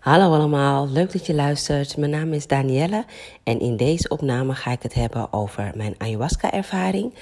[0.00, 1.96] Hallo allemaal, leuk dat je luistert.
[1.96, 3.04] Mijn naam is Danielle
[3.42, 7.14] en in deze opname ga ik het hebben over mijn ayahuasca-ervaring.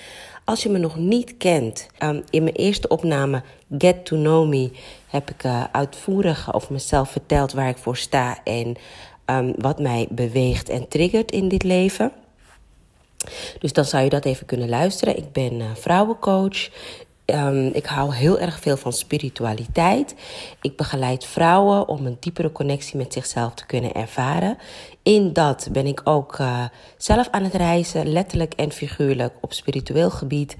[0.44, 3.42] Als je me nog niet kent, um, in mijn eerste opname
[3.78, 4.70] Get to Know Me
[5.06, 8.76] heb ik uh, uitvoerig over mezelf verteld waar ik voor sta en
[9.26, 12.12] um, wat mij beweegt en triggert in dit leven.
[13.58, 15.16] Dus dan zou je dat even kunnen luisteren.
[15.16, 16.68] Ik ben uh, vrouwencoach.
[17.34, 20.14] Um, ik hou heel erg veel van spiritualiteit.
[20.60, 24.58] Ik begeleid vrouwen om een diepere connectie met zichzelf te kunnen ervaren.
[25.02, 26.64] In dat ben ik ook uh,
[26.96, 30.56] zelf aan het reizen, letterlijk en figuurlijk op spiritueel gebied.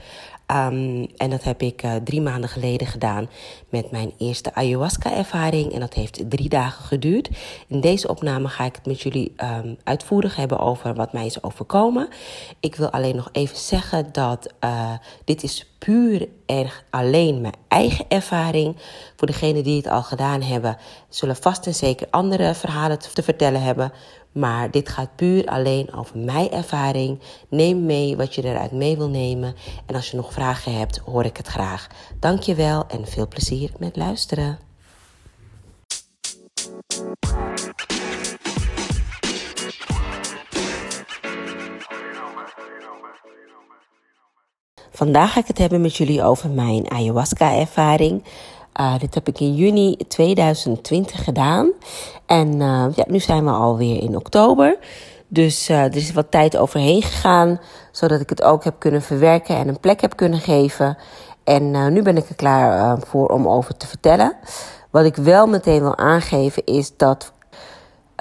[0.52, 3.28] Um, en dat heb ik uh, drie maanden geleden gedaan
[3.68, 5.72] met mijn eerste ayahuasca-ervaring.
[5.72, 7.28] En dat heeft drie dagen geduurd.
[7.66, 11.42] In deze opname ga ik het met jullie um, uitvoerig hebben over wat mij is
[11.42, 12.08] overkomen.
[12.60, 14.92] Ik wil alleen nog even zeggen dat uh,
[15.24, 18.76] dit is puur en alleen mijn eigen ervaring.
[19.16, 20.76] Voor degenen die het al gedaan hebben,
[21.08, 23.92] zullen vast en zeker andere verhalen te vertellen hebben.
[24.38, 27.20] Maar dit gaat puur alleen over mijn ervaring.
[27.48, 29.54] Neem mee wat je eruit mee wil nemen.
[29.86, 31.86] En als je nog vragen hebt, hoor ik het graag.
[32.20, 34.58] Dankjewel en veel plezier met luisteren.
[44.90, 48.24] Vandaag ga ik het hebben met jullie over mijn ayahuasca-ervaring.
[48.80, 51.72] Uh, dit heb ik in juni 2020 gedaan.
[52.26, 54.78] En uh, ja, nu zijn we alweer in oktober.
[55.28, 57.60] Dus uh, er is wat tijd overheen gegaan,
[57.92, 60.96] zodat ik het ook heb kunnen verwerken en een plek heb kunnen geven.
[61.44, 64.36] En nu ben ik er klaar voor om over te vertellen.
[64.90, 67.32] Wat ik wel meteen wil aangeven is dat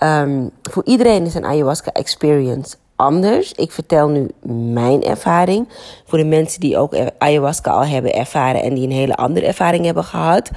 [0.04, 3.52] um, voor iedereen is een ayahuasca experience anders.
[3.52, 4.28] Ik vertel nu
[4.74, 5.70] mijn ervaring.
[6.06, 9.86] Voor de mensen die ook ayahuasca al hebben ervaren en die een hele andere ervaring
[9.86, 10.52] hebben gehad.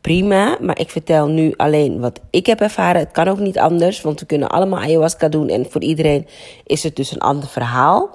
[0.00, 3.00] Prima, maar ik vertel nu alleen wat ik heb ervaren.
[3.00, 6.26] Het kan ook niet anders, want we kunnen allemaal ayahuasca doen en voor iedereen
[6.64, 8.10] is het dus een ander verhaal.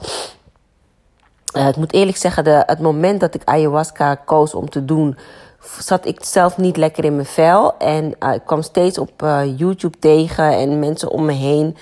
[1.58, 5.18] Uh, ik moet eerlijk zeggen, de, het moment dat ik ayahuasca koos om te doen,
[5.80, 7.78] zat ik zelf niet lekker in mijn vel.
[7.78, 11.76] En uh, ik kwam steeds op uh, YouTube tegen en mensen om me heen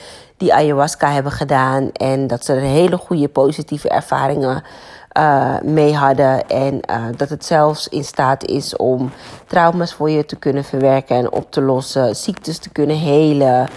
[0.43, 1.91] die ayahuasca hebben gedaan.
[1.91, 4.63] En dat ze er hele goede positieve ervaringen
[5.17, 6.47] uh, mee hadden.
[6.47, 9.11] En uh, dat het zelfs in staat is om
[9.47, 12.15] trauma's voor je te kunnen verwerken en op te lossen.
[12.15, 13.67] Ziektes te kunnen helen.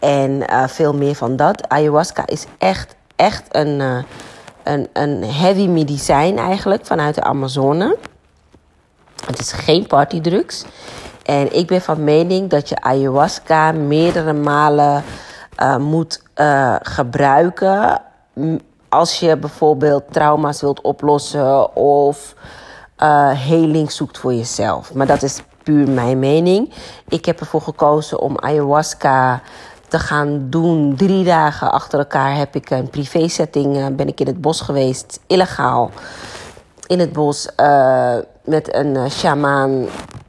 [0.00, 1.68] En uh, veel meer van dat.
[1.68, 3.80] Ayahuasca is echt, echt een,
[4.62, 7.96] een, een heavy medicijn eigenlijk vanuit de Amazone.
[9.26, 10.64] Het is geen partydrugs.
[11.22, 15.04] En ik ben van mening dat je ayahuasca meerdere malen
[15.62, 18.02] uh, moet uh, gebruiken.
[18.88, 22.34] Als je bijvoorbeeld trauma's wilt oplossen of
[23.02, 24.94] uh, heling zoekt voor jezelf.
[24.94, 26.72] Maar dat is puur mijn mening.
[27.08, 29.42] Ik heb ervoor gekozen om ayahuasca
[29.88, 30.94] te gaan doen.
[30.96, 33.96] Drie dagen achter elkaar heb ik een privé setting.
[33.96, 35.90] ben ik in het bos geweest, illegaal.
[36.86, 37.48] In het bos
[38.44, 39.86] met een shamaan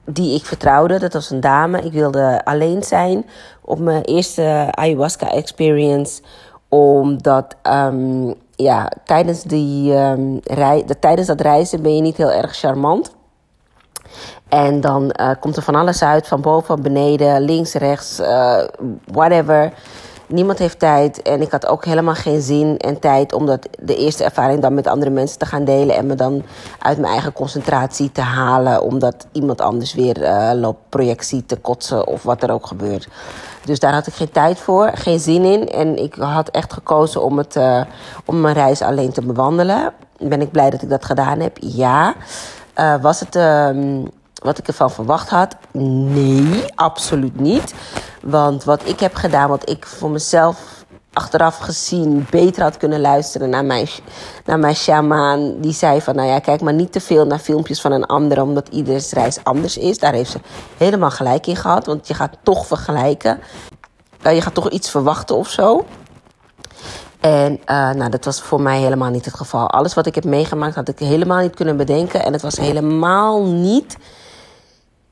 [0.09, 0.99] die ik vertrouwde.
[0.99, 1.81] Dat was een dame.
[1.81, 3.25] Ik wilde alleen zijn
[3.61, 6.21] op mijn eerste ayahuasca experience.
[6.69, 12.55] Omdat um, ja, tijdens, die, um, de, tijdens dat reizen ben je niet heel erg
[12.55, 13.15] charmant.
[14.49, 18.63] En dan uh, komt er van alles uit, van boven, beneden, links, rechts, uh,
[19.05, 19.73] whatever.
[20.27, 23.95] Niemand heeft tijd en ik had ook helemaal geen zin en tijd om dat, de
[23.95, 26.43] eerste ervaring dan met andere mensen te gaan delen en me dan
[26.79, 32.07] uit mijn eigen concentratie te halen, omdat iemand anders weer uh, loopt projectie te kotsen
[32.07, 33.07] of wat er ook gebeurt.
[33.65, 35.69] Dus daar had ik geen tijd voor, geen zin in.
[35.69, 37.81] En ik had echt gekozen om, het, uh,
[38.25, 39.93] om mijn reis alleen te bewandelen.
[40.17, 41.57] Ben ik blij dat ik dat gedaan heb?
[41.61, 42.15] Ja.
[42.79, 43.69] Uh, was het uh,
[44.43, 45.55] wat ik ervan verwacht had?
[45.71, 47.73] Nee, absoluut niet.
[48.21, 53.49] Want wat ik heb gedaan, wat ik voor mezelf achteraf gezien beter had kunnen luisteren
[53.49, 53.87] naar mijn,
[54.45, 55.59] naar mijn shamaan.
[55.59, 58.41] Die zei van, nou ja, kijk maar niet te veel naar filmpjes van een ander,
[58.41, 59.99] omdat ieders reis anders is.
[59.99, 60.39] Daar heeft ze
[60.77, 63.39] helemaal gelijk in gehad, want je gaat toch vergelijken.
[64.25, 65.85] Uh, je gaat toch iets verwachten of zo.
[67.19, 69.69] En uh, nou, dat was voor mij helemaal niet het geval.
[69.69, 72.23] Alles wat ik heb meegemaakt had ik helemaal niet kunnen bedenken.
[72.23, 73.97] En het was helemaal niet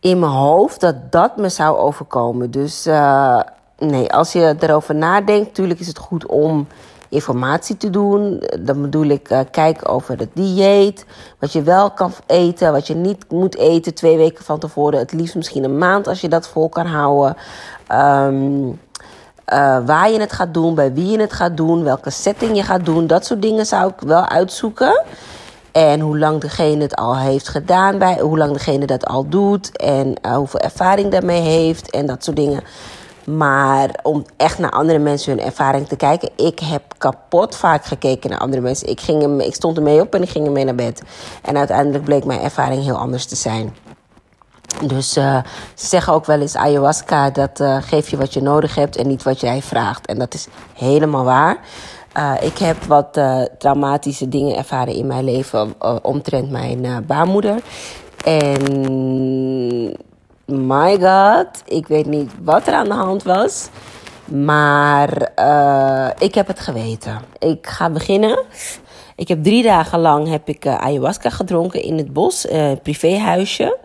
[0.06, 2.52] in mijn hoofd dat dat me zou overkomen.
[2.52, 3.40] Dus uh,
[3.78, 6.68] nee, als je erover nadenkt, natuurlijk is het goed om
[7.10, 8.44] informatie te doen.
[8.60, 11.06] Dan bedoel ik, uh, kijk over het dieet.
[11.40, 15.00] Wat je wel kan eten, wat je niet moet eten twee weken van tevoren.
[15.00, 17.36] Het liefst misschien een maand als je dat vol kan houden.
[17.92, 22.56] Um, uh, waar je het gaat doen, bij wie je het gaat doen, welke setting
[22.56, 23.08] je gaat doen.
[23.08, 25.04] Dat soort dingen zou ik wel uitzoeken.
[25.76, 29.78] En hoe lang degene het al heeft gedaan, bij, hoe lang degene dat al doet.
[29.78, 32.64] En uh, hoeveel ervaring daarmee heeft en dat soort dingen.
[33.26, 36.30] Maar om echt naar andere mensen hun ervaring te kijken.
[36.36, 38.90] Ik heb kapot vaak gekeken naar andere mensen.
[38.90, 41.02] Ik, ging hem, ik stond ermee op en ik ging ermee naar bed.
[41.42, 43.76] En uiteindelijk bleek mijn ervaring heel anders te zijn.
[44.84, 45.44] Dus uh,
[45.74, 49.08] ze zeggen ook wel eens ayahuasca, dat uh, geef je wat je nodig hebt en
[49.08, 50.06] niet wat jij vraagt.
[50.06, 51.58] En dat is helemaal waar.
[52.18, 53.20] Uh, ik heb wat
[53.58, 57.62] traumatische dingen ervaren in mijn leven omtrent mijn baarmoeder.
[58.26, 58.64] En
[60.46, 63.70] my god, ik weet niet wat er aan de hand was.
[64.26, 65.32] Maar
[66.18, 67.22] ik heb het geweten.
[67.40, 68.44] Ik ga beginnen.
[69.16, 73.78] Ik heb drie dagen lang heb ik ayahuasca gedronken in het bos, een privéhuisje.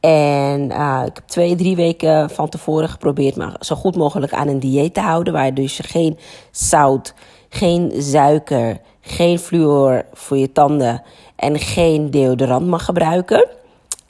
[0.00, 0.64] En
[1.06, 4.94] ik heb twee, drie weken van tevoren geprobeerd me zo goed mogelijk aan een dieet
[4.94, 5.32] te houden.
[5.32, 6.18] Waar dus geen
[6.50, 7.14] zout,
[7.48, 11.02] geen suiker, geen fluor voor je tanden
[11.36, 13.46] en geen deodorant mag gebruiken.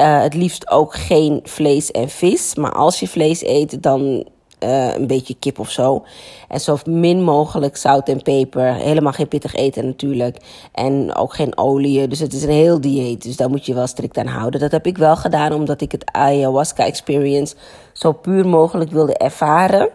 [0.00, 2.54] Uh, het liefst ook geen vlees en vis.
[2.54, 4.26] Maar als je vlees eet, dan
[4.64, 6.04] uh, een beetje kip of zo.
[6.48, 8.74] En zo min mogelijk zout en peper.
[8.74, 10.36] Helemaal geen pittig eten natuurlijk.
[10.72, 12.08] En ook geen olie.
[12.08, 13.22] Dus het is een heel dieet.
[13.22, 14.60] Dus daar moet je wel strikt aan houden.
[14.60, 17.54] Dat heb ik wel gedaan omdat ik het ayahuasca experience
[17.92, 19.88] zo puur mogelijk wilde ervaren.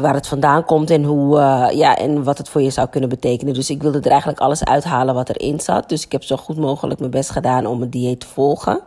[0.00, 3.08] Waar het vandaan komt en, hoe, uh, ja, en wat het voor je zou kunnen
[3.08, 3.54] betekenen.
[3.54, 5.88] Dus ik wilde er eigenlijk alles uithalen wat erin zat.
[5.88, 8.80] Dus ik heb zo goed mogelijk mijn best gedaan om het dieet te volgen.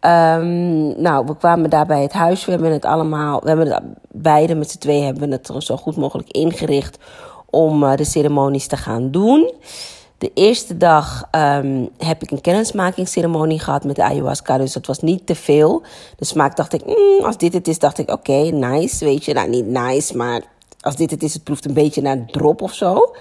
[0.00, 2.44] Um, nou, we kwamen daar bij het huis.
[2.44, 5.96] We hebben het allemaal, we hebben het, beide met z'n twee hebben het zo goed
[5.96, 6.98] mogelijk ingericht
[7.50, 9.52] om uh, de ceremonies te gaan doen.
[10.20, 15.00] De eerste dag um, heb ik een kennismakingsceremonie gehad met de ayahuasca, dus dat was
[15.00, 15.82] niet te veel.
[16.16, 19.34] De smaak dacht ik, mm, als dit het is, dacht ik, oké, nice, weet je.
[19.34, 20.42] Nou, niet nice, maar
[20.80, 23.14] als dit het is, het proeft een beetje naar drop of zo.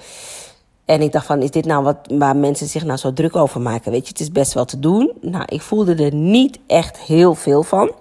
[0.85, 3.61] En ik dacht van, is dit nou wat waar mensen zich nou zo druk over
[3.61, 3.91] maken?
[3.91, 5.11] Weet je, het is best wel te doen.
[5.21, 7.91] Nou, ik voelde er niet echt heel veel van.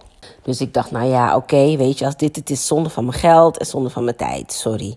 [0.49, 3.19] Dus ik dacht, nou ja, oké, weet je, als dit het is zonde van mijn
[3.19, 4.97] geld en zonde van mijn tijd, sorry.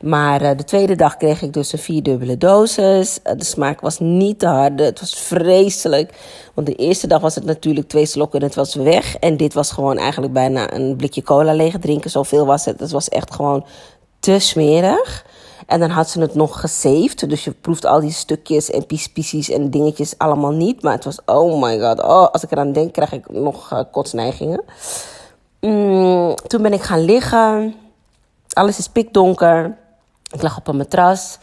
[0.00, 3.18] Maar uh, de tweede dag kreeg ik dus een vierdubbele dosis.
[3.24, 6.14] Uh, de smaak was niet te hard, het was vreselijk.
[6.54, 9.16] Want de eerste dag was het natuurlijk twee slokken en het was weg.
[9.16, 12.80] En dit was gewoon eigenlijk bijna een blikje cola leeg drinken, zoveel was het.
[12.80, 13.66] Het was echt gewoon
[14.20, 15.24] te smerig.
[15.66, 17.28] En dan had ze het nog gesaved.
[17.28, 20.82] Dus je proeft al die stukjes en pies en dingetjes allemaal niet.
[20.82, 22.02] Maar het was, oh my god.
[22.02, 24.62] Oh, als ik eraan denk, krijg ik nog uh, kotsneigingen.
[25.60, 27.74] Mm, toen ben ik gaan liggen.
[28.52, 29.76] Alles is pikdonker.
[30.30, 31.38] Ik lag op een matras.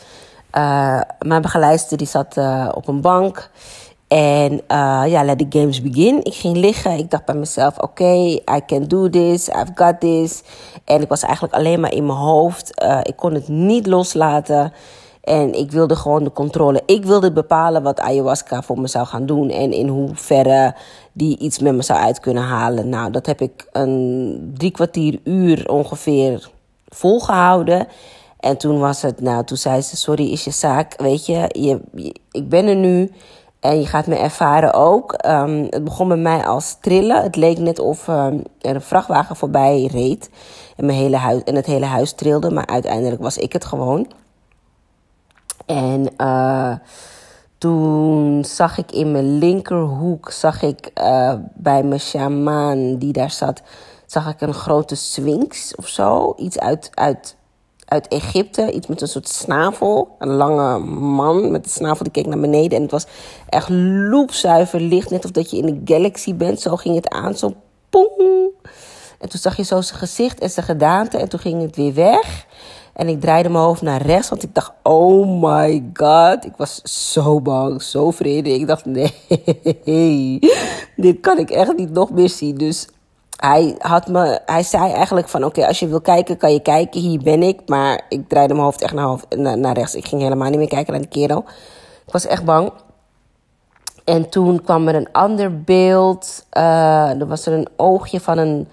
[0.57, 3.49] Uh, mijn begeleider die zat uh, op een bank.
[4.09, 6.23] En uh, ja, let the games begin.
[6.23, 6.97] Ik ging liggen.
[6.97, 8.13] Ik dacht bij mezelf: oké,
[8.55, 9.47] I can do this.
[9.47, 10.43] I've got this.
[10.83, 12.81] En ik was eigenlijk alleen maar in mijn hoofd.
[12.83, 14.73] Uh, ik kon het niet loslaten.
[15.23, 16.81] En ik wilde gewoon de controle.
[16.85, 19.49] Ik wilde bepalen wat ayahuasca voor me zou gaan doen.
[19.49, 20.75] En in hoeverre
[21.11, 22.89] die iets met me zou uit kunnen halen.
[22.89, 26.49] Nou, dat heb ik een drie kwartier uur ongeveer
[26.87, 27.87] volgehouden.
[28.39, 31.01] En toen was het, nou, toen zei ze: Sorry, is je zaak.
[31.01, 31.79] Weet je, je
[32.31, 33.11] ik ben er nu.
[33.59, 35.25] En je gaat me ervaren ook.
[35.25, 37.23] Um, het begon bij mij als trillen.
[37.23, 40.29] Het leek net of um, er een vrachtwagen voorbij reed.
[40.75, 42.51] En, mijn hele huis, en het hele huis trilde.
[42.51, 44.11] Maar uiteindelijk was ik het gewoon.
[45.65, 46.73] En uh,
[47.57, 53.61] toen zag ik in mijn linkerhoek, zag ik uh, bij mijn shamaan die daar zat,
[54.05, 56.33] zag ik een grote sphinx of zo.
[56.37, 57.35] Iets uit, uit
[57.89, 58.71] uit Egypte.
[58.71, 60.15] Iets met een soort snavel.
[60.19, 62.77] Een lange man met een snavel die keek naar beneden.
[62.77, 63.05] En het was
[63.49, 65.09] echt loepzuiver licht.
[65.09, 66.61] Net of dat je in een galaxy bent.
[66.61, 67.35] Zo ging het aan.
[67.35, 67.53] Zo
[67.89, 68.49] poeng.
[69.19, 71.17] En toen zag je zo zijn gezicht en zijn gedaante.
[71.17, 72.45] En toen ging het weer weg.
[72.93, 74.29] En ik draaide mijn hoofd naar rechts.
[74.29, 76.45] Want ik dacht, oh my god.
[76.45, 76.81] Ik was
[77.13, 77.81] zo bang.
[77.81, 78.53] Zo vrede.
[78.53, 80.39] Ik dacht, nee.
[80.95, 82.55] Dit kan ik echt niet nog meer zien.
[82.55, 82.87] Dus
[83.39, 87.01] hij, had me, hij zei eigenlijk van oké, als je wil kijken, kan je kijken.
[87.01, 87.59] Hier ben ik.
[87.65, 89.95] Maar ik draaide mijn hoofd echt naar, rechts.
[89.95, 91.43] Ik ging helemaal niet meer kijken naar die kerel.
[92.05, 92.71] Ik was echt bang.
[94.05, 96.45] En toen kwam er een ander beeld.
[96.57, 98.67] Uh, er was er een oogje van een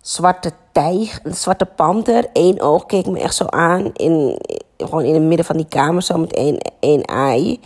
[0.00, 2.26] zwarte tijg, een zwarte panter.
[2.32, 3.90] Eén oog keek me echt zo aan.
[3.92, 4.38] In,
[4.76, 7.60] gewoon in het midden van die kamer, zo met één, één eye.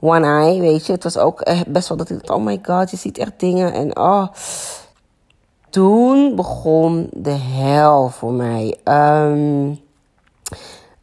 [0.00, 0.92] One eye, weet je.
[0.92, 3.72] Het was ook best wel dat ik dacht, oh my god, je ziet echt dingen.
[3.72, 4.26] En oh,
[5.70, 8.76] toen begon de hel voor mij.
[8.84, 9.80] Um,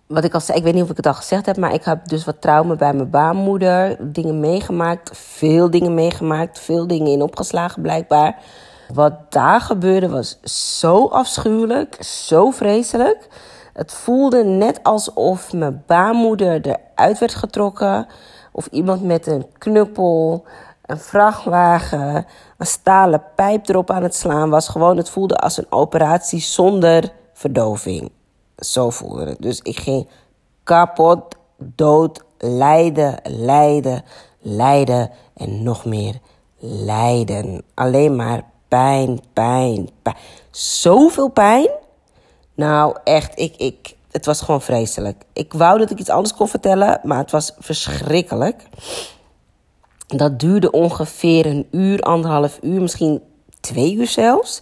[0.07, 1.83] wat ik al zei, ik weet niet of ik het al gezegd heb, maar ik
[1.83, 3.97] heb dus wat trauma bij mijn baarmoeder.
[4.13, 8.39] Dingen meegemaakt, veel dingen meegemaakt, veel dingen in opgeslagen blijkbaar.
[8.93, 13.27] Wat daar gebeurde was zo afschuwelijk, zo vreselijk.
[13.73, 18.07] Het voelde net alsof mijn baarmoeder eruit werd getrokken.
[18.51, 20.45] Of iemand met een knuppel
[20.85, 22.25] een vrachtwagen,
[22.57, 24.67] een stalen pijp erop aan het slaan was.
[24.67, 28.11] Gewoon, het voelde als een operatie zonder verdoving.
[28.57, 29.41] Zo voelde het.
[29.41, 30.07] Dus ik ging
[30.63, 34.03] kapot, dood, lijden, lijden,
[34.39, 36.19] lijden en nog meer
[36.59, 37.63] lijden.
[37.73, 40.17] Alleen maar pijn, pijn, pijn.
[40.51, 41.69] Zoveel pijn.
[42.55, 45.23] Nou, echt, ik, ik, het was gewoon vreselijk.
[45.33, 48.63] Ik wou dat ik iets anders kon vertellen, maar het was verschrikkelijk.
[50.07, 53.21] Dat duurde ongeveer een uur, anderhalf uur, misschien
[53.59, 54.61] twee uur zelfs.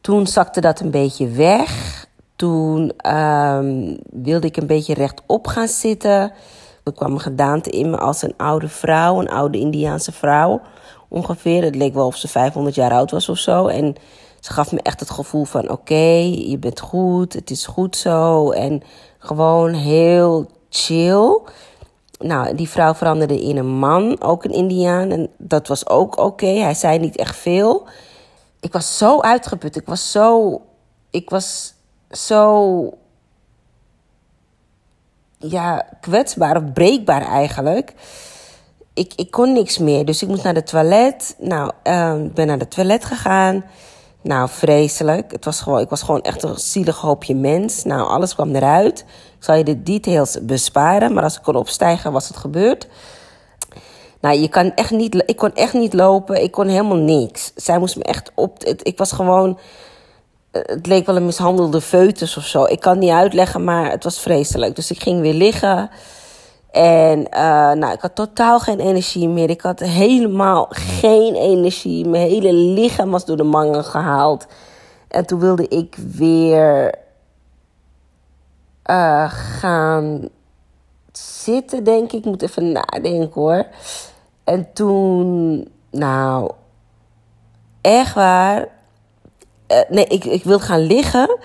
[0.00, 2.06] Toen zakte dat een beetje weg.
[2.36, 6.32] Toen um, wilde ik een beetje rechtop gaan zitten.
[6.84, 10.60] Er kwam een gedaante in me als een oude vrouw, een oude Indiaanse vrouw
[11.08, 11.62] ongeveer.
[11.62, 13.66] Het leek wel of ze 500 jaar oud was of zo.
[13.66, 13.94] En
[14.40, 18.50] ze gaf me echt het gevoel van: oké, je bent goed, het is goed zo.
[18.50, 18.82] En
[19.18, 21.40] gewoon heel chill.
[22.22, 25.10] Nou, die vrouw veranderde in een man, ook een Indiaan.
[25.10, 26.46] En dat was ook oké.
[26.46, 27.86] Hij zei niet echt veel.
[28.60, 29.76] Ik was zo uitgeput.
[29.76, 30.60] Ik was zo.
[31.10, 31.74] Ik was
[32.10, 32.90] zo.
[35.38, 37.94] Ja, kwetsbaar of breekbaar eigenlijk
[38.94, 40.04] ik, ik kon niks meer.
[40.04, 41.36] Dus ik moest naar de toilet.
[41.38, 43.64] Nou, uh, ben naar de toilet gegaan.
[44.22, 45.32] Nou, vreselijk.
[45.32, 47.84] Het was gewoon, ik was gewoon echt een zielig hoopje mens.
[47.84, 48.98] Nou, alles kwam eruit.
[49.38, 51.12] Ik zal je de details besparen.
[51.12, 52.88] Maar als ik kon opstijgen, was het gebeurd.
[54.20, 56.42] Nou, je kan echt niet, ik kon echt niet lopen.
[56.42, 57.52] Ik kon helemaal niks.
[57.54, 58.64] Zij moest me echt op.
[58.64, 59.58] Ik was gewoon.
[60.50, 62.64] Het leek wel een mishandelde foetus of zo.
[62.64, 64.76] Ik kan het niet uitleggen, maar het was vreselijk.
[64.76, 65.90] Dus ik ging weer liggen.
[66.72, 69.50] En uh, nou, ik had totaal geen energie meer.
[69.50, 72.06] Ik had helemaal geen energie.
[72.06, 74.46] Mijn hele lichaam was door de mangen gehaald.
[75.08, 76.94] En toen wilde ik weer
[78.86, 80.28] uh, gaan
[81.12, 82.18] zitten, denk ik.
[82.18, 83.66] Ik moet even nadenken hoor.
[84.44, 86.50] En toen, nou,
[87.80, 88.68] echt waar.
[89.68, 91.38] Uh, nee, ik, ik wilde gaan liggen.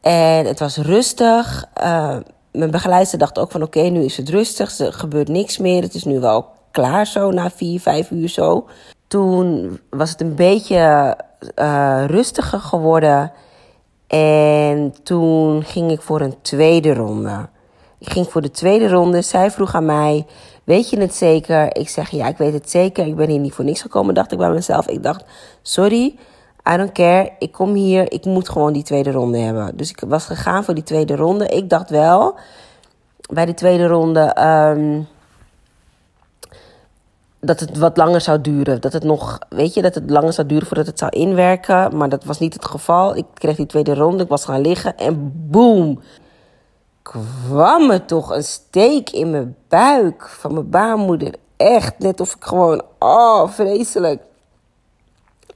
[0.00, 1.64] En het was rustig
[2.52, 5.82] mijn begeleider dacht ook van oké, nu is het rustig, er gebeurt niks meer.
[5.82, 8.66] Het is nu wel klaar zo na vier, vijf uur zo.
[9.06, 11.16] Toen was het een beetje
[11.56, 13.32] uh, rustiger geworden.
[14.06, 17.48] En toen ging ik voor een tweede ronde.
[17.98, 19.22] Ik ging voor de tweede ronde.
[19.22, 20.26] Zij vroeg aan mij:
[20.64, 21.76] Weet je het zeker?
[21.76, 23.06] Ik zeg: Ja, ik weet het zeker.
[23.06, 24.88] Ik ben hier niet voor niks gekomen, dacht ik bij mezelf.
[24.88, 25.24] Ik dacht:
[25.62, 26.14] Sorry,
[26.72, 27.32] I don't care.
[27.38, 28.12] Ik kom hier.
[28.12, 29.76] Ik moet gewoon die tweede ronde hebben.
[29.76, 31.46] Dus ik was gegaan voor die tweede ronde.
[31.46, 32.38] Ik dacht wel
[33.30, 35.08] bij die tweede ronde um,
[37.40, 38.80] dat het wat langer zou duren.
[38.80, 41.96] Dat het nog, weet je, dat het langer zou duren voordat het zou inwerken.
[41.96, 43.16] Maar dat was niet het geval.
[43.16, 44.22] Ik kreeg die tweede ronde.
[44.22, 46.00] Ik was gaan liggen en boem.
[47.02, 51.34] Kwam er toch een steek in mijn buik van mijn baarmoeder.
[51.56, 54.22] Echt, net of ik gewoon, oh, vreselijk.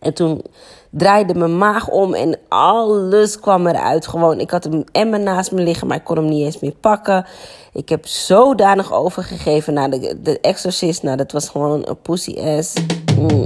[0.02, 0.42] En toen
[0.90, 4.06] draaide mijn maag om en alles kwam eruit.
[4.06, 6.75] Gewoon, ik had een emmer naast me liggen, maar ik kon hem niet eens meer
[6.80, 7.26] pakken.
[7.73, 11.02] Ik heb zodanig overgegeven naar de, de exorcist.
[11.02, 12.75] Nou, dat was gewoon een pussy ass.
[13.18, 13.42] Mm.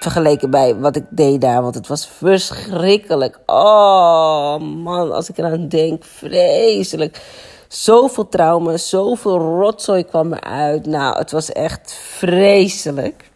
[0.00, 3.38] Vergeleken bij wat ik deed daar, want het was verschrikkelijk.
[3.46, 7.22] Oh man, als ik eraan denk, vreselijk.
[7.68, 10.86] Zoveel trauma, zoveel rotzooi kwam eruit.
[10.86, 13.30] Nou, het was echt vreselijk.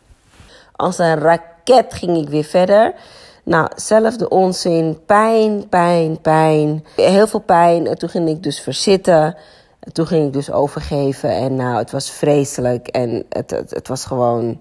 [0.77, 2.95] Als een raket ging ik weer verder.
[3.45, 4.99] Nou, zelfde onzin.
[5.07, 6.85] Pijn, pijn, pijn.
[6.97, 7.87] Heel veel pijn.
[7.87, 9.37] En toen ging ik dus verzitten.
[9.81, 11.31] En toen ging ik dus overgeven.
[11.31, 12.89] En nou, het was vreselijk.
[12.89, 14.61] En het, het, het was gewoon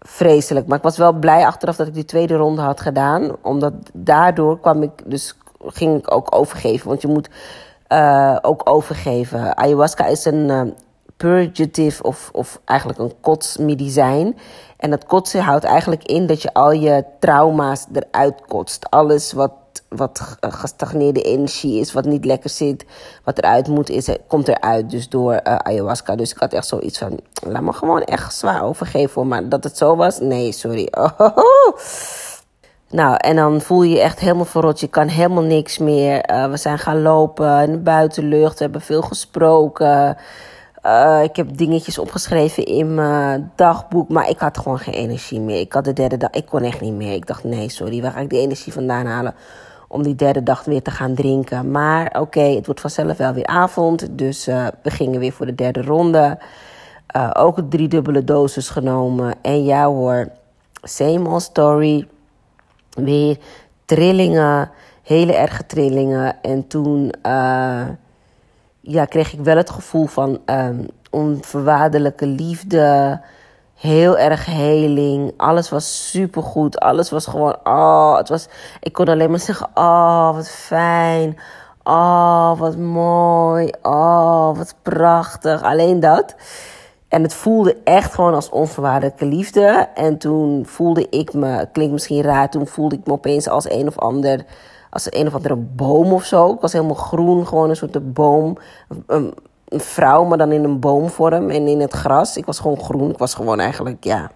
[0.00, 0.66] vreselijk.
[0.66, 3.36] Maar ik was wel blij achteraf dat ik die tweede ronde had gedaan.
[3.42, 6.88] Omdat daardoor kwam ik dus, ging ik ook overgeven.
[6.88, 7.28] Want je moet
[7.88, 9.56] uh, ook overgeven.
[9.56, 10.62] Ayahuasca is een uh,
[11.24, 14.36] purgative of, of eigenlijk een kotsmedicijn.
[14.76, 18.90] En dat kotsen houdt eigenlijk in dat je al je trauma's eruit kotst.
[18.90, 19.52] Alles wat,
[19.88, 22.84] wat gestagneerde energie is, wat niet lekker zit,
[23.24, 24.90] wat eruit moet, is, komt eruit.
[24.90, 26.16] Dus door uh, ayahuasca.
[26.16, 29.28] Dus ik had echt zoiets van: laat me gewoon echt zwaar overgeven.
[29.28, 30.88] Maar dat het zo was, nee, sorry.
[32.90, 34.80] Nou, en dan voel je je echt helemaal verrot.
[34.80, 36.30] Je kan helemaal niks meer.
[36.30, 38.58] Uh, we zijn gaan lopen in de buitenlucht.
[38.58, 40.16] We hebben veel gesproken.
[40.86, 45.60] Uh, ik heb dingetjes opgeschreven in mijn dagboek, maar ik had gewoon geen energie meer.
[45.60, 47.12] Ik had de derde dag, ik kon echt niet meer.
[47.12, 49.34] Ik dacht, nee, sorry, waar ga ik die energie vandaan halen
[49.88, 51.70] om die derde dag weer te gaan drinken?
[51.70, 55.54] Maar oké, het wordt vanzelf wel weer avond, dus uh, we gingen weer voor de
[55.54, 56.38] derde ronde.
[57.16, 59.34] Uh, ook drie dubbele doses genomen.
[59.42, 60.28] En ja hoor,
[60.82, 62.08] same old story.
[62.90, 63.38] Weer
[63.84, 64.70] trillingen,
[65.02, 66.42] hele erge trillingen.
[66.42, 67.12] En toen
[68.84, 73.20] ja, kreeg ik wel het gevoel van um, onvoorwaardelijke liefde.
[73.74, 75.32] heel erg heling.
[75.36, 76.80] Alles was supergoed.
[76.80, 78.48] Alles was gewoon, oh, het was,
[78.80, 81.38] ik kon alleen maar zeggen, oh, wat fijn.
[81.82, 83.72] Oh, wat mooi.
[83.82, 85.62] Oh, wat prachtig.
[85.62, 86.34] Alleen dat.
[87.08, 89.88] En het voelde echt gewoon als onvoorwaardelijke liefde.
[89.94, 93.86] En toen voelde ik me, klinkt misschien raar, toen voelde ik me opeens als een
[93.86, 94.44] of ander,
[94.94, 96.52] als een of andere boom of zo.
[96.52, 98.56] Ik was helemaal groen, gewoon een soort boom.
[99.06, 99.34] Een,
[99.68, 102.36] vrouw, maar dan in een boomvorm en in het gras.
[102.36, 103.10] Ik was gewoon groen.
[103.10, 104.30] Ik was gewoon eigenlijk, ja,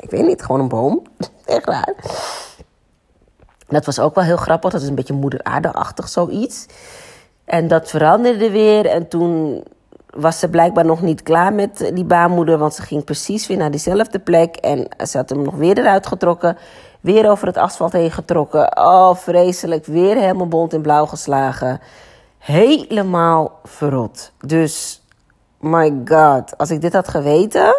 [0.00, 1.02] ik weet niet, gewoon een boom.
[1.44, 1.94] echt raar.
[3.68, 4.70] Dat was ook wel heel grappig.
[4.70, 6.66] Dat is een beetje moeder aarde-achtig zoiets.
[7.44, 8.86] En dat veranderde weer.
[8.86, 9.64] En toen
[10.10, 12.58] was ze blijkbaar nog niet klaar met die baarmoeder.
[12.58, 14.56] Want ze ging precies weer naar diezelfde plek.
[14.56, 16.56] En ze had hem nog weer eruit getrokken.
[17.04, 18.78] Weer over het asfalt heen getrokken.
[18.78, 19.86] Oh, vreselijk.
[19.86, 21.80] Weer helemaal bont in blauw geslagen.
[22.38, 24.32] Helemaal verrot.
[24.46, 25.02] Dus,
[25.60, 26.58] my god.
[26.58, 27.74] Als ik dit had geweten,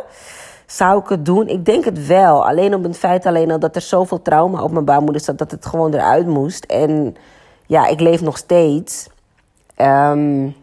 [0.66, 1.48] zou ik het doen?
[1.48, 2.48] Ik denk het wel.
[2.48, 5.38] Alleen op het feit alleen al dat er zoveel trauma op mijn baarmoeder zat...
[5.38, 6.66] dat het gewoon eruit moest.
[6.66, 7.16] En
[7.66, 9.08] ja, ik leef nog steeds...
[9.78, 10.56] Um,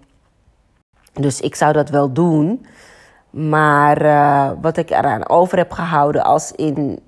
[1.13, 2.67] dus ik zou dat wel doen.
[3.31, 7.01] Maar uh, wat ik eraan over heb gehouden als in...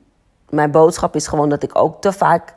[0.55, 2.55] Mijn boodschap is gewoon dat ik ook te vaak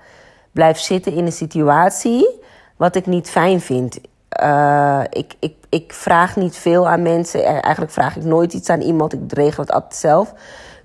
[0.51, 2.39] blijf zitten in een situatie...
[2.75, 4.00] wat ik niet fijn vind.
[4.44, 7.44] Uh, ik, ik, ik vraag niet veel aan mensen.
[7.44, 9.13] Eigenlijk vraag ik nooit iets aan iemand.
[9.13, 10.34] Ik regel het altijd zelf.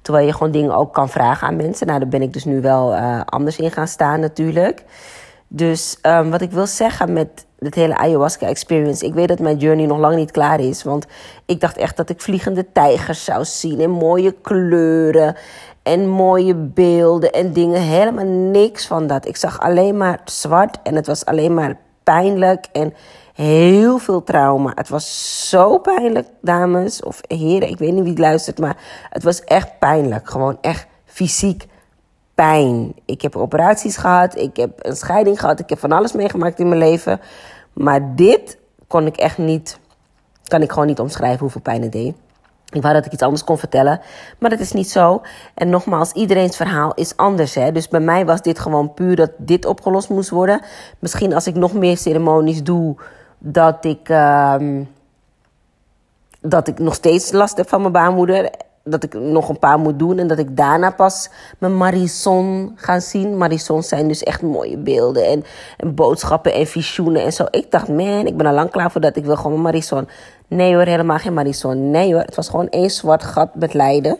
[0.02, 1.86] Terwijl je gewoon dingen ook kan vragen aan mensen.
[1.86, 4.84] Nou, daar ben ik dus nu wel uh, anders in gaan staan natuurlijk.
[5.48, 9.06] Dus um, wat ik wil zeggen met het hele ayahuasca experience.
[9.06, 10.82] Ik weet dat mijn journey nog lang niet klaar is.
[10.82, 11.06] Want
[11.46, 13.80] ik dacht echt dat ik vliegende tijgers zou zien.
[13.80, 15.36] En mooie kleuren.
[15.82, 17.80] En mooie beelden en dingen.
[17.80, 19.26] Helemaal niks van dat.
[19.26, 20.78] Ik zag alleen maar zwart.
[20.82, 22.66] En het was alleen maar pijnlijk.
[22.72, 22.94] En
[23.34, 24.72] heel veel trauma.
[24.74, 27.68] Het was zo pijnlijk, dames of heren.
[27.68, 28.58] Ik weet niet wie luistert.
[28.58, 28.76] Maar
[29.10, 30.30] het was echt pijnlijk.
[30.30, 31.66] Gewoon echt fysiek
[32.34, 32.94] pijn.
[33.04, 36.68] Ik heb operaties gehad, ik heb een scheiding gehad, ik heb van alles meegemaakt in
[36.68, 37.20] mijn leven.
[37.72, 39.78] Maar dit kon ik echt niet,
[40.44, 42.14] kan ik gewoon niet omschrijven hoeveel pijn het deed.
[42.70, 44.00] Ik wou dat ik iets anders kon vertellen,
[44.38, 45.22] maar dat is niet zo.
[45.54, 47.54] En nogmaals, iedereen's verhaal is anders.
[47.54, 47.72] Hè?
[47.72, 50.60] Dus bij mij was dit gewoon puur dat dit opgelost moest worden.
[50.98, 52.96] Misschien als ik nog meer ceremonies doe,
[53.38, 54.54] dat ik, uh,
[56.40, 58.50] dat ik nog steeds last heb van mijn baarmoeder
[58.84, 63.00] dat ik nog een paar moet doen en dat ik daarna pas mijn Marison ga
[63.00, 63.36] zien.
[63.36, 65.44] Marisons zijn dus echt mooie beelden en,
[65.76, 67.46] en boodschappen en visioenen en zo.
[67.50, 69.16] Ik dacht, man, ik ben al lang klaar voor dat.
[69.16, 70.08] Ik wil gewoon een Marison.
[70.48, 71.90] Nee hoor, helemaal geen Marison.
[71.90, 74.18] Nee hoor, het was gewoon één zwart gat met lijden.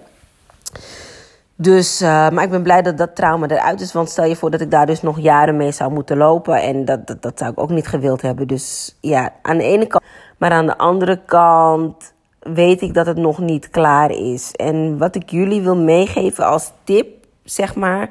[1.57, 3.93] Dus, uh, maar ik ben blij dat dat trauma eruit is.
[3.93, 6.63] Want stel je voor dat ik daar dus nog jaren mee zou moeten lopen.
[6.63, 8.47] En dat, dat, dat zou ik ook niet gewild hebben.
[8.47, 10.05] Dus ja, aan de ene kant.
[10.39, 12.13] Maar aan de andere kant
[12.43, 14.53] weet ik dat het nog niet klaar is.
[14.53, 18.11] En wat ik jullie wil meegeven als tip, zeg maar,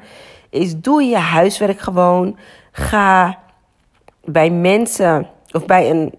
[0.50, 2.36] is doe je huiswerk gewoon.
[2.72, 3.38] Ga
[4.24, 6.14] bij mensen of bij een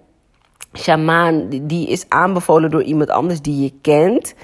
[0.73, 4.35] shamaan die is aanbevolen door iemand anders die je kent.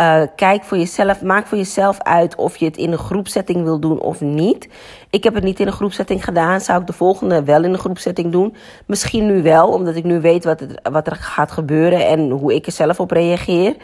[0.00, 3.80] Uh, kijk voor jezelf, maak voor jezelf uit of je het in een groepsetting wil
[3.80, 4.68] doen of niet.
[5.10, 6.60] Ik heb het niet in een groepsetting gedaan.
[6.60, 8.54] Zou ik de volgende wel in een groepsetting doen?
[8.86, 12.66] Misschien nu wel, omdat ik nu weet wat, wat er gaat gebeuren en hoe ik
[12.66, 13.76] er zelf op reageer.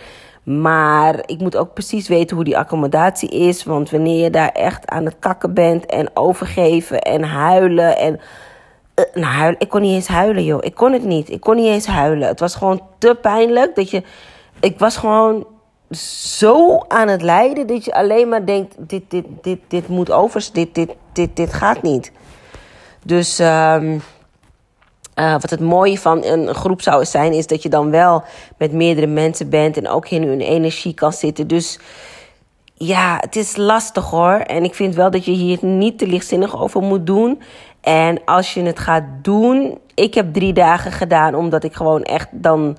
[0.42, 3.64] Maar ik moet ook precies weten hoe die accommodatie is.
[3.64, 8.20] Want wanneer je daar echt aan het kakken bent en overgeven en huilen en.
[8.94, 9.61] Uh, nou, huilen.
[9.61, 10.64] Ik kon niet eens huilen, joh.
[10.64, 11.31] Ik kon het niet.
[11.31, 12.29] Ik kon niet eens huilen.
[12.29, 14.02] Het was gewoon te pijnlijk dat je.
[14.61, 15.46] Ik was gewoon
[15.90, 20.49] zo aan het lijden dat je alleen maar denkt: dit, dit, dit, dit moet over,
[20.53, 22.12] dit, dit, dit, dit gaat niet.
[23.05, 24.03] Dus um,
[25.18, 28.25] uh, wat het mooie van een groep zou zijn, is dat je dan wel
[28.59, 31.46] met meerdere mensen bent en ook in hun energie kan zitten.
[31.46, 31.79] Dus
[32.75, 34.35] ja, het is lastig hoor.
[34.35, 37.42] En ik vind wel dat je hier niet te lichtzinnig over moet doen.
[37.81, 42.29] En als je het gaat doen, ik heb drie dagen gedaan, omdat ik gewoon echt
[42.33, 42.77] dan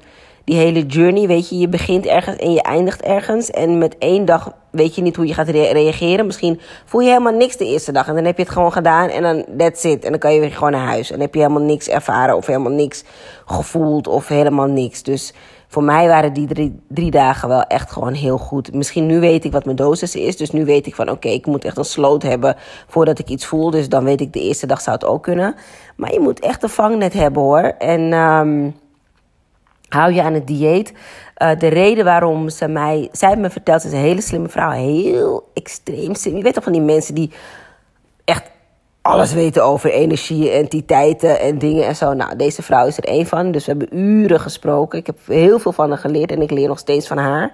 [0.47, 3.51] die hele journey, weet je, je begint ergens en je eindigt ergens.
[3.51, 6.25] En met één dag weet je niet hoe je gaat reageren.
[6.25, 8.07] Misschien voel je helemaal niks de eerste dag.
[8.07, 10.03] En dan heb je het gewoon gedaan en dan that's it.
[10.03, 11.07] En dan kan je weer gewoon naar huis.
[11.07, 13.03] En dan heb je helemaal niks ervaren of helemaal niks
[13.45, 15.03] gevoeld of helemaal niks.
[15.03, 15.33] Dus
[15.67, 18.73] voor mij waren die drie, drie dagen wel echt gewoon heel goed.
[18.73, 20.37] Misschien nu weet ik wat mijn dosis is.
[20.37, 22.55] Dus nu weet ik van oké, ik moet echt een sloot hebben
[22.87, 23.71] voordat ik iets voel.
[23.71, 25.55] Dus dan weet ik de eerste dag zou het ook kunnen.
[25.95, 27.73] Maar je moet echt een vangnet hebben hoor.
[27.77, 28.13] En...
[28.13, 28.75] Um,
[29.89, 30.93] hou je aan het dieet.
[31.37, 33.09] Uh, de reden waarom ze mij...
[33.11, 34.71] Zij heeft me verteld, ze is een hele slimme vrouw.
[34.71, 36.37] Heel extreem slim.
[36.37, 37.31] Je weet toch van die mensen die
[38.25, 38.43] echt
[39.07, 42.13] alles weten over energie, entiteiten en dingen en zo.
[42.13, 43.51] Nou, deze vrouw is er één van.
[43.51, 44.99] Dus we hebben uren gesproken.
[44.99, 47.51] Ik heb heel veel van haar geleerd en ik leer nog steeds van haar.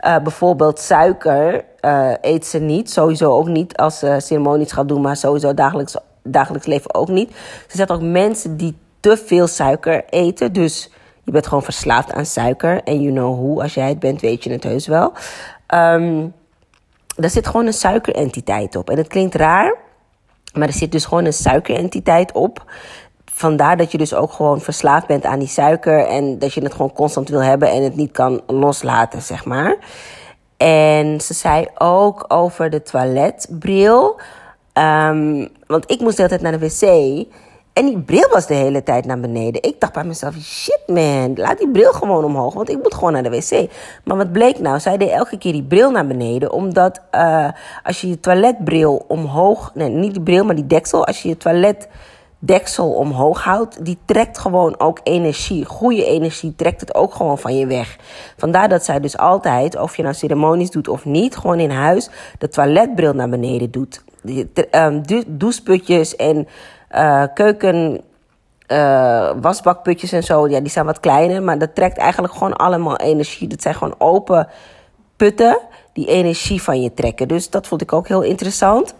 [0.00, 2.90] Uh, bijvoorbeeld suiker uh, eet ze niet.
[2.90, 7.30] Sowieso ook niet als ze ceremonies gaat doen, maar sowieso dagelijks, dagelijks leven ook niet.
[7.68, 10.52] Ze zegt ook mensen die te veel suiker eten.
[10.52, 10.90] Dus
[11.24, 12.82] je bent gewoon verslaafd aan suiker.
[12.82, 13.62] En you know who.
[13.62, 15.12] Als jij het bent, weet je het heus wel.
[15.74, 16.34] Um,
[17.16, 18.90] er zit gewoon een suikerentiteit op.
[18.90, 19.74] En het klinkt raar,
[20.54, 22.72] maar er zit dus gewoon een suikerentiteit op.
[23.24, 26.06] Vandaar dat je dus ook gewoon verslaafd bent aan die suiker.
[26.06, 29.76] En dat je het gewoon constant wil hebben en het niet kan loslaten, zeg maar.
[30.56, 34.20] En ze zei ook over de toiletbril.
[34.74, 37.26] Um, want ik moest de hele tijd naar de wc.
[37.72, 39.62] En die bril was de hele tijd naar beneden.
[39.62, 42.54] Ik dacht bij mezelf, shit man, laat die bril gewoon omhoog.
[42.54, 43.70] Want ik moet gewoon naar de wc.
[44.04, 44.80] Maar wat bleek nou?
[44.80, 46.52] Zij deed elke keer die bril naar beneden.
[46.52, 47.48] Omdat uh,
[47.82, 49.70] als je je toiletbril omhoog...
[49.74, 51.06] Nee, niet die bril, maar die deksel.
[51.06, 53.84] Als je je toiletdeksel omhoog houdt...
[53.84, 55.64] die trekt gewoon ook energie.
[55.64, 57.96] Goede energie trekt het ook gewoon van je weg.
[58.36, 61.36] Vandaar dat zij dus altijd, of je nou ceremonies doet of niet...
[61.36, 64.04] gewoon in huis de toiletbril naar beneden doet.
[64.70, 66.48] Um, doucheputjes en
[66.94, 68.00] uh, keuken,
[68.68, 71.42] uh, wasbakputjes en zo, ja, die zijn wat kleiner.
[71.42, 73.48] Maar dat trekt eigenlijk gewoon allemaal energie.
[73.48, 74.48] Dat zijn gewoon open
[75.16, 75.58] putten
[75.92, 77.28] die energie van je trekken.
[77.28, 78.94] Dus dat vond ik ook heel interessant.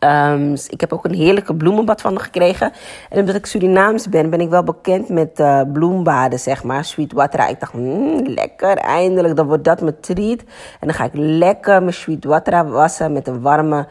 [0.00, 2.72] Um, ik heb ook een heerlijke bloemenbad van gekregen.
[3.10, 6.84] En omdat ik Surinaams ben, ben ik wel bekend met uh, bloembaden, zeg maar.
[6.84, 7.48] Sweet water.
[7.48, 9.36] Ik dacht, mm, lekker, eindelijk.
[9.36, 10.38] Dan wordt dat mijn treat.
[10.80, 13.86] En dan ga ik lekker mijn sweet water wassen met een warme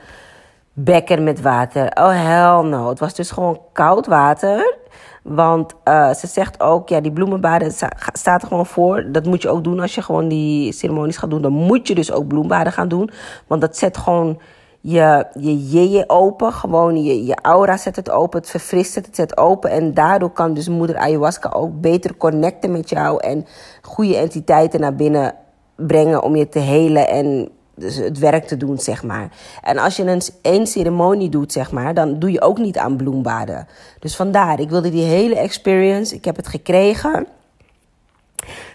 [0.80, 1.92] bekker met water.
[1.94, 2.90] Oh hell no.
[2.90, 4.76] Het was dus gewoon koud water.
[5.24, 7.72] Want uh, ze zegt ook, ja, die bloemenbaden
[8.14, 9.12] staat er gewoon voor.
[9.12, 11.42] Dat moet je ook doen als je gewoon die ceremonies gaat doen.
[11.42, 13.10] Dan moet je dus ook bloembaden gaan doen.
[13.48, 14.40] Want dat zet gewoon
[14.80, 16.54] je, je jeje open.
[16.54, 18.40] Gewoon je, je aura zet het open.
[18.40, 19.70] Het verfrist het, het zet open.
[19.70, 23.20] En daardoor kan dus moeder ayahuasca ook beter connecten met jou.
[23.20, 23.46] En
[23.82, 25.36] goede entiteiten naar binnen
[25.76, 29.30] brengen om je te helen en dus het werk te doen, zeg maar.
[29.64, 32.96] En als je een één ceremonie doet, zeg maar, dan doe je ook niet aan
[32.96, 33.68] bloembaden.
[34.00, 37.28] Dus vandaar, ik wilde die hele experience, ik heb het gekregen.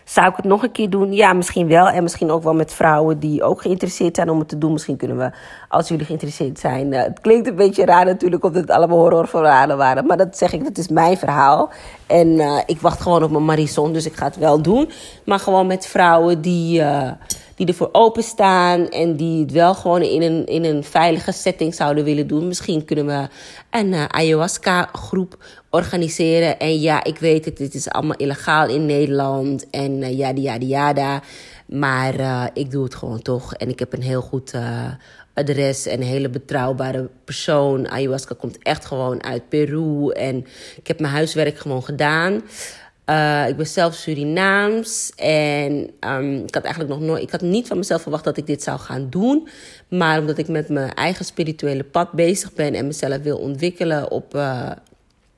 [0.04, 1.12] Zou ik het nog een keer doen?
[1.12, 1.88] Ja, misschien wel.
[1.88, 4.72] En misschien ook wel met vrouwen die ook geïnteresseerd zijn om het te doen.
[4.72, 5.30] Misschien kunnen we,
[5.68, 6.92] als jullie geïnteresseerd zijn.
[6.92, 10.06] Uh, het klinkt een beetje raar natuurlijk, omdat het allemaal horrorverhalen waren.
[10.06, 11.70] Maar dat zeg ik, dat is mijn verhaal.
[12.06, 14.90] En uh, ik wacht gewoon op mijn Marison, dus ik ga het wel doen.
[15.24, 16.80] Maar gewoon met vrouwen die.
[16.80, 17.10] Uh,
[17.64, 22.05] die ervoor openstaan en die het wel gewoon in een, in een veilige setting zouden
[22.05, 22.46] willen doen.
[22.46, 23.29] Misschien kunnen we
[23.70, 26.59] een uh, ayahuasca-groep organiseren.
[26.59, 31.22] En ja, ik weet het, dit is allemaal illegaal in Nederland en uh, yada yada.
[31.66, 33.55] Maar uh, ik doe het gewoon toch.
[33.55, 34.55] En ik heb een heel goed
[35.35, 37.88] adres en een hele betrouwbare persoon.
[37.88, 40.11] Ayahuasca komt echt gewoon uit Peru.
[40.11, 40.46] En
[40.77, 42.42] ik heb mijn huiswerk gewoon gedaan.
[43.06, 47.66] Uh, ik ben zelf Surinaams en um, ik had eigenlijk nog nooit, ik had niet
[47.66, 49.48] van mezelf verwacht dat ik dit zou gaan doen.
[49.88, 54.34] Maar omdat ik met mijn eigen spirituele pad bezig ben en mezelf wil ontwikkelen op,
[54.34, 54.70] uh,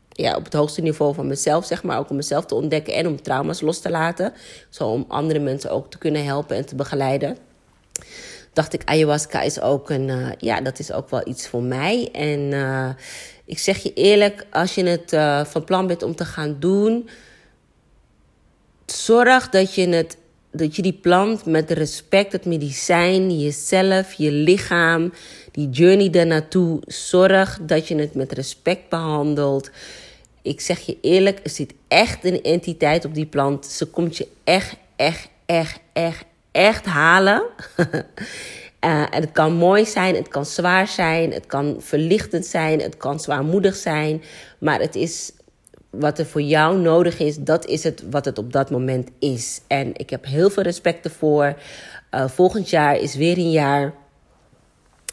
[0.09, 1.99] ja, op het hoogste niveau van mezelf, zeg maar.
[1.99, 4.33] Ook om mezelf te ontdekken en om trauma's los te laten.
[4.71, 7.37] Zo om andere mensen ook te kunnen helpen en te begeleiden.
[8.53, 12.09] Dacht ik, ayahuasca is ook een, uh, ja, dat is ook wel iets voor mij.
[12.13, 12.53] En
[13.45, 15.11] ik zeg je eerlijk, als je het
[15.49, 17.09] van plan bent om te gaan doen
[18.87, 20.17] zorg dat je, het,
[20.51, 25.13] dat je die plant met respect, het medicijn, jezelf, je lichaam,
[25.51, 29.71] die journey daarnaartoe, zorg dat je het met respect behandelt.
[30.43, 33.67] Ik zeg je eerlijk, er zit echt een entiteit op die plant.
[33.67, 37.43] Ze komt je echt, echt, echt, echt, echt halen.
[37.77, 37.87] Uh,
[39.15, 43.21] en het kan mooi zijn, het kan zwaar zijn, het kan verlichtend zijn, het kan
[43.21, 44.23] zwaarmoedig zijn.
[44.59, 45.33] Maar het is
[45.99, 49.61] wat er voor jou nodig is, dat is het wat het op dat moment is.
[49.67, 51.55] En ik heb heel veel respect ervoor.
[52.15, 53.95] Uh, volgend jaar is weer een jaar.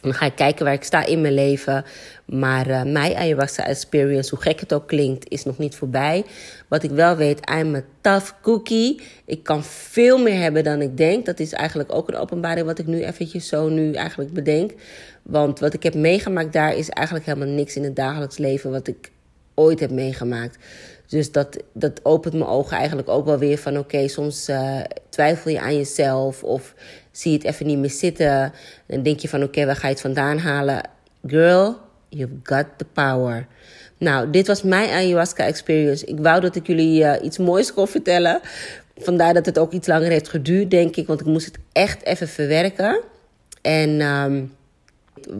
[0.01, 1.85] Dan ga ik kijken waar ik sta in mijn leven.
[2.25, 6.23] Maar uh, mijn ayahuasca experience, hoe gek het ook klinkt, is nog niet voorbij.
[6.67, 9.01] Wat ik wel weet, I'm a tough cookie.
[9.25, 11.25] Ik kan veel meer hebben dan ik denk.
[11.25, 14.71] Dat is eigenlijk ook een openbaring wat ik nu eventjes zo nu eigenlijk bedenk.
[15.23, 18.87] Want wat ik heb meegemaakt daar is eigenlijk helemaal niks in het dagelijks leven wat
[18.87, 19.11] ik
[19.55, 20.57] ooit heb meegemaakt.
[21.07, 23.77] Dus dat, dat opent mijn ogen eigenlijk ook wel weer van...
[23.77, 26.73] oké, soms uh, twijfel je aan jezelf of
[27.11, 28.53] zie je het even niet meer zitten.
[28.87, 30.81] Dan denk je van oké, waar ga je het vandaan halen?
[31.27, 31.77] Girl,
[32.09, 33.47] you've got the power.
[33.97, 36.05] Nou, dit was mijn ayahuasca experience.
[36.05, 38.39] Ik wou dat ik jullie uh, iets moois kon vertellen.
[38.97, 41.07] Vandaar dat het ook iets langer heeft geduurd, denk ik.
[41.07, 43.01] Want ik moest het echt even verwerken.
[43.61, 44.53] En um,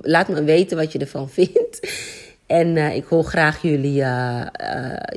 [0.02, 1.80] laat me weten wat je ervan vindt.
[2.52, 4.04] En ik hoor graag jullie,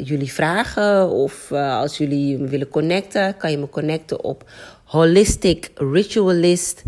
[0.03, 1.09] jullie vragen.
[1.09, 4.51] Of als jullie me willen connecten, kan je me connecten op
[4.85, 6.83] Holistic Ritualist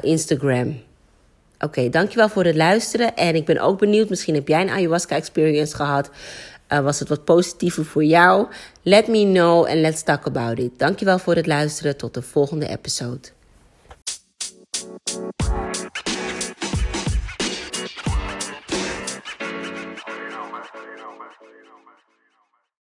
[0.00, 0.80] Instagram.
[1.58, 3.16] Oké, dankjewel voor het luisteren.
[3.16, 6.10] En ik ben ook benieuwd, misschien heb jij een ayahuasca experience gehad.
[6.68, 8.46] Was het wat positiever voor jou?
[8.82, 10.78] Let me know and let's talk about it.
[10.78, 11.96] Dankjewel voor het luisteren.
[11.96, 13.28] Tot de volgende episode.